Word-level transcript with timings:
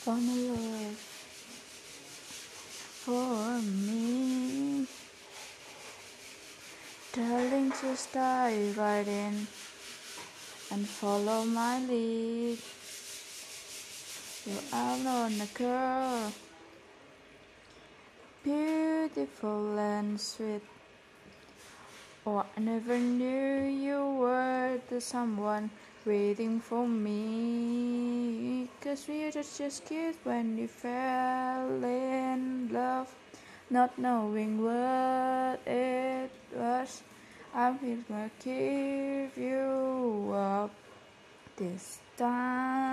found 0.00 0.30
a 0.30 0.32
love 0.32 0.96
for 3.04 3.60
me. 3.60 4.86
Darling, 7.12 7.70
just 7.82 8.10
dive 8.14 8.78
right 8.78 9.06
in 9.06 9.46
and 10.70 10.88
follow 10.88 11.44
my 11.44 11.80
lead. 11.84 12.58
You're 14.46 14.68
alone, 14.72 15.38
a 15.38 15.46
girl, 15.52 16.32
beautiful 18.42 19.78
and 19.78 20.18
sweet. 20.18 20.79
Oh, 22.26 22.44
I 22.54 22.60
never 22.60 22.98
knew 22.98 23.64
you 23.64 24.04
were 24.20 24.78
the 24.90 25.00
someone 25.00 25.70
waiting 26.04 26.60
for 26.60 26.86
me. 26.86 28.68
Cause 28.82 29.08
we 29.08 29.24
were 29.24 29.30
just 29.30 29.86
kids 29.86 30.18
when 30.24 30.54
we 30.54 30.66
fell 30.66 31.82
in 31.82 32.68
love, 32.70 33.08
not 33.70 33.98
knowing 33.98 34.62
what 34.62 35.66
it 35.66 36.30
was. 36.54 37.02
I 37.54 37.70
will 37.70 38.04
not 38.10 38.30
give 38.44 39.38
you 39.38 40.34
up 40.36 40.72
this 41.56 42.00
time. 42.18 42.90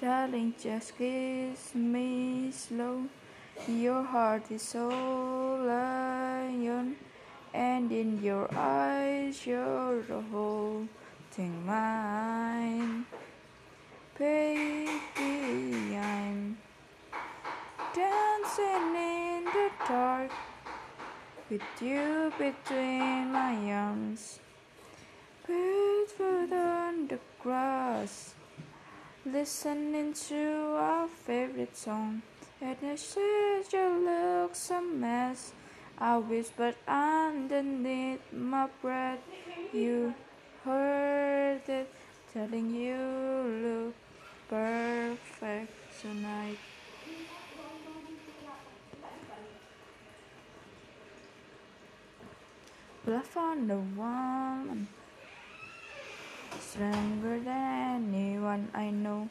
Darling, 0.00 0.52
just 0.60 0.98
kiss 0.98 1.76
me 1.76 2.50
slow. 2.50 3.04
Your 3.68 4.02
heart 4.02 4.50
is 4.50 4.62
so 4.62 4.90
and 7.54 7.92
in 7.92 8.20
your 8.20 8.48
eyes 8.52 9.46
you're 9.46 10.02
the 10.02 10.20
whole 10.32 10.88
thing 11.30 11.64
mine. 11.64 13.06
Baby, 14.18 15.96
I'm 15.96 16.58
dancing 17.94 18.96
in 18.96 19.44
the 19.44 19.70
dark 19.88 20.30
with 21.48 21.62
you 21.80 22.32
between 22.38 23.30
my 23.30 23.54
arms. 23.72 24.40
Barefoot 25.46 26.52
on 26.52 27.06
the 27.06 27.18
grass, 27.40 28.34
listening 29.24 30.12
to 30.28 30.74
our 30.76 31.06
favorite 31.06 31.76
song. 31.76 32.22
And 32.60 32.76
I 32.82 32.96
said 32.96 33.62
you 33.72 33.88
look 34.04 34.52
a 34.70 34.80
mess. 34.80 35.52
I 35.98 36.18
whispered 36.18 36.74
underneath 36.88 38.20
my 38.32 38.68
breath. 38.82 39.20
You 39.72 40.14
heard 40.64 41.68
it, 41.68 41.88
telling 42.32 42.74
you 42.74 42.96
look 43.62 43.94
perfect 44.48 45.72
tonight. 46.00 46.58
Well, 53.06 53.18
I 53.18 53.20
found 53.20 53.68
the 53.70 53.76
woman 53.76 54.88
stronger 56.58 57.38
than 57.38 58.14
anyone 58.14 58.68
I 58.74 58.90
know. 58.90 59.28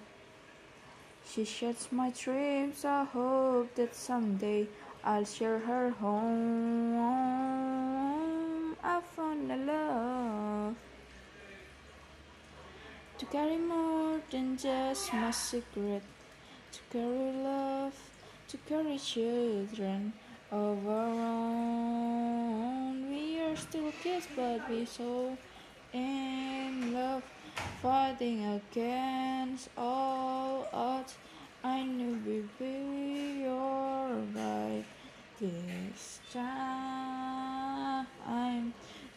She 1.28 1.44
shares 1.44 1.88
my 1.92 2.12
dreams. 2.12 2.86
I 2.86 3.04
hope 3.04 3.74
that 3.76 3.96
someday 3.96 4.68
I'll 5.06 5.26
share 5.26 5.60
her 5.60 5.90
home. 5.90 6.96
I 8.82 9.02
found 9.02 9.52
a 9.52 9.58
love 9.58 10.76
to 13.18 13.26
carry 13.26 13.58
more 13.58 14.22
than 14.32 14.56
just 14.56 15.14
my 15.14 15.32
secret, 15.32 16.04
to 16.72 16.80
carry 16.90 17.34
love, 17.34 17.94
to 18.48 18.58
carry 18.70 18.98
children 18.98 20.14
of 20.52 20.88
our 20.88 21.20
own. 21.20 23.10
We 23.10 23.42
are 23.42 23.58
still 23.58 23.92
kids, 24.02 24.28
but 24.34 24.70
we 24.70 24.86
so 24.86 25.38
in 25.92 26.94
love, 26.94 27.24
fighting 27.82 28.46
against 28.46 29.68
all 29.78 30.66
odds. 30.72 31.18
I 31.64 31.84
knew 31.84 32.20
we'd 32.26 32.58
be 32.58 33.46
alright 33.48 34.84
this 35.40 36.20
time. 36.32 38.08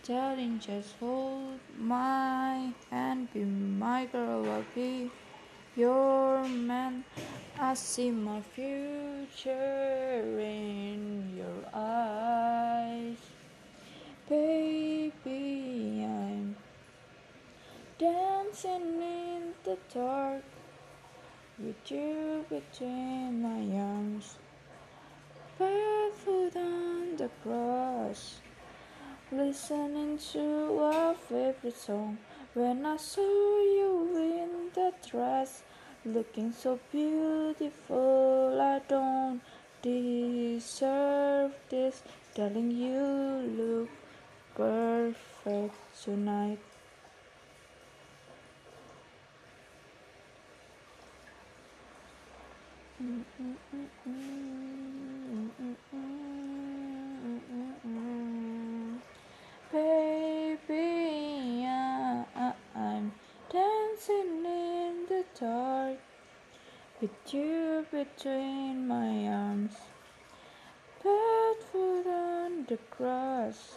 Darling, 0.06 0.60
just 0.60 0.94
hold 1.00 1.58
my 1.76 2.70
hand, 2.92 3.28
be 3.34 3.42
my 3.42 4.04
girl, 4.06 4.48
I'll 4.48 4.64
be 4.72 5.10
your 5.74 6.46
man. 6.46 7.02
I 7.58 7.74
see 7.74 8.12
my 8.12 8.40
future 8.40 9.32
in 10.38 11.34
your 11.36 11.64
eyes, 11.74 13.16
baby. 14.28 16.04
I'm 16.04 16.54
dancing 17.98 19.02
in 19.02 19.54
the 19.64 19.76
dark 19.92 20.44
with 21.58 21.90
you 21.90 22.44
between 22.48 23.42
my 23.42 23.76
arms, 23.76 24.36
barefoot 25.58 26.54
on 26.54 27.16
the 27.16 27.28
grass, 27.42 28.40
listening 29.32 30.18
to 30.32 30.78
our 30.80 31.14
favorite 31.14 31.76
song. 31.76 32.18
When 32.54 32.86
I 32.86 32.96
saw 32.96 33.20
you 33.20 34.16
in 34.16 34.70
that 34.74 35.06
dress, 35.08 35.62
looking 36.04 36.52
so 36.52 36.78
beautiful, 36.92 38.58
I 38.60 38.80
don't 38.88 39.40
deserve 39.82 41.52
this. 41.68 42.02
Telling 42.34 42.70
you 42.70 43.00
look 43.56 43.88
perfect 44.54 45.74
tonight. 46.02 46.58
Baby, 59.72 61.66
I, 61.66 62.52
I'm 62.74 63.12
dancing 63.50 64.36
dark 65.38 65.98
with 67.00 67.10
you 67.34 67.84
between 67.90 68.88
my 68.88 69.28
arms, 69.28 69.74
barefoot 71.02 72.06
on 72.06 72.64
the 72.66 72.78
grass, 72.90 73.76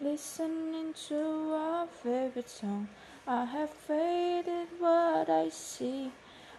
listening 0.00 0.92
to 1.08 1.52
our 1.54 1.86
favorite 1.86 2.50
song. 2.50 2.88
I 3.26 3.46
have 3.46 3.70
faded 3.70 4.68
what 4.78 5.30
I 5.30 5.48
see. 5.48 6.12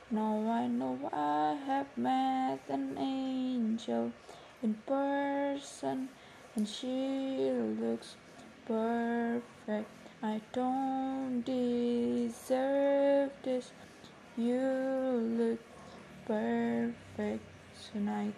Now 0.10 0.50
I 0.50 0.68
know 0.68 0.98
I 1.14 1.58
have 1.68 1.96
met 1.96 2.62
an 2.70 2.98
angel 2.98 4.12
in 4.64 4.74
person, 4.88 6.10
and 6.56 6.68
she 6.68 7.52
looks 7.80 8.16
perfect. 8.66 9.90
I 10.24 10.42
don't 10.54 11.42
deserve 11.44 13.32
this. 13.44 13.72
You 14.38 14.60
look 15.38 15.60
perfect 16.26 17.44
tonight. 17.92 18.34